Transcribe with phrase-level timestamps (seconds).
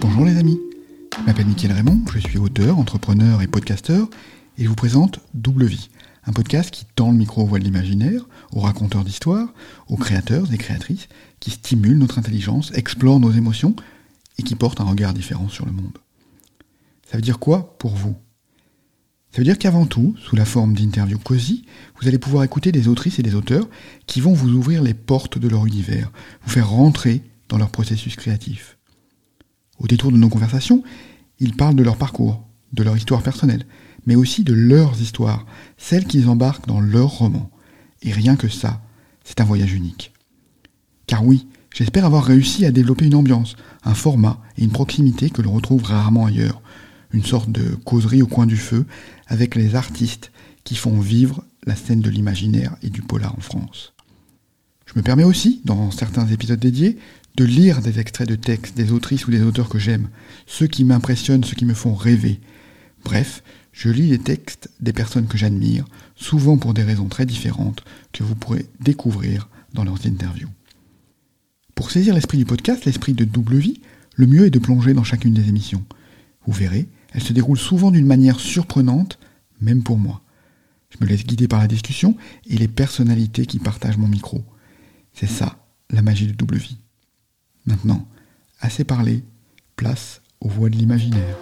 [0.00, 0.60] Bonjour les amis,
[1.18, 4.08] je m'appelle Mickaël Raymond, je suis auteur, entrepreneur et podcasteur
[4.58, 5.88] et je vous présente Double Vie,
[6.24, 9.52] un podcast qui tend le micro aux voix de l'imaginaire, aux raconteurs d'histoires,
[9.88, 11.08] aux créateurs et créatrices,
[11.40, 13.74] qui stimule notre intelligence, explore nos émotions
[14.38, 15.98] et qui porte un regard différent sur le monde.
[17.10, 18.16] Ça veut dire quoi pour vous?
[19.30, 21.64] Ça veut dire qu'avant tout, sous la forme d'interviews cosy,
[22.00, 23.68] vous allez pouvoir écouter des autrices et des auteurs
[24.06, 26.10] qui vont vous ouvrir les portes de leur univers,
[26.42, 28.76] vous faire rentrer dans leur processus créatif.
[29.78, 30.82] Au détour de nos conversations,
[31.38, 33.66] ils parlent de leur parcours, de leur histoire personnelle,
[34.06, 37.50] mais aussi de leurs histoires, celles qu'ils embarquent dans leurs romans.
[38.02, 38.80] Et rien que ça,
[39.24, 40.12] c'est un voyage unique.
[41.06, 45.42] Car oui, j'espère avoir réussi à développer une ambiance, un format et une proximité que
[45.42, 46.62] l'on retrouve rarement ailleurs,
[47.12, 48.86] une sorte de causerie au coin du feu
[49.26, 50.32] avec les artistes
[50.64, 53.92] qui font vivre la scène de l'imaginaire et du polar en France.
[54.86, 56.98] Je me permets aussi, dans certains épisodes dédiés,
[57.36, 60.08] de lire des extraits de textes des autrices ou des auteurs que j'aime,
[60.46, 62.40] ceux qui m'impressionnent, ceux qui me font rêver.
[63.04, 63.42] Bref,
[63.72, 68.24] je lis les textes des personnes que j'admire, souvent pour des raisons très différentes que
[68.24, 70.48] vous pourrez découvrir dans leurs interviews.
[71.74, 73.82] Pour saisir l'esprit du podcast, l'esprit de double vie,
[74.14, 75.84] le mieux est de plonger dans chacune des émissions.
[76.46, 79.18] Vous verrez, elles se déroulent souvent d'une manière surprenante,
[79.60, 80.22] même pour moi.
[80.88, 84.42] Je me laisse guider par la discussion et les personnalités qui partagent mon micro.
[85.12, 85.58] C'est ça,
[85.90, 86.78] la magie de double vie.
[87.66, 88.06] Maintenant,
[88.60, 89.24] assez parlé,
[89.74, 91.36] place aux voix de l'imaginaire.